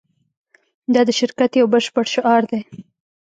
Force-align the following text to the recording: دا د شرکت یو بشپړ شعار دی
دا 0.93 1.01
د 1.07 1.09
شرکت 1.19 1.51
یو 1.55 1.67
بشپړ 1.73 2.05
شعار 2.13 2.43
دی 2.51 2.59